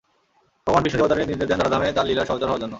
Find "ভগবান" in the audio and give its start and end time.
0.67-0.83